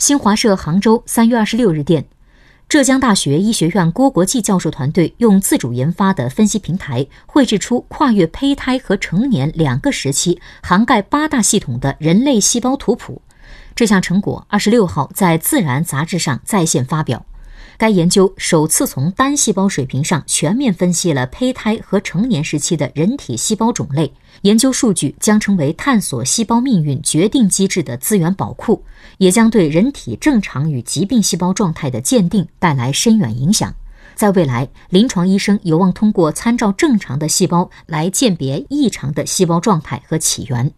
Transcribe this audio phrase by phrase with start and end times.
[0.00, 2.06] 新华社杭州三月二十六日电，
[2.70, 13.20] 浙江大学医学院郭国际教授团队用自主研发的分析平台，绘制出跨越胚胎和成年两个时期、涵盖八大系统的人类细胞图谱。
[13.74, 17.26] 这项成果二十六号在《自然》杂志上在线发表。
[17.76, 28.84] 该研究首次从单细胞水平上全面分析了胚胎和成年时期的人体细胞种类，研究数据将成为探索细胞命运决定机制的资源宝库，
[29.18, 33.74] 也将对人体正常与疾病细胞状态的鉴定带来深远影响。
[34.14, 40.70] 在未来，临床医生有望通过参照正常的细胞来鉴别异常的细胞状态和起源。